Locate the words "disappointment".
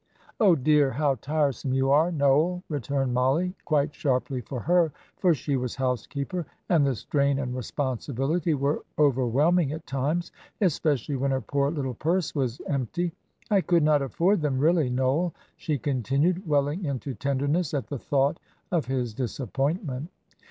19.13-20.09